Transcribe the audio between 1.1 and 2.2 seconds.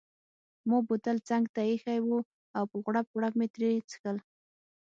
څنګته ایښی وو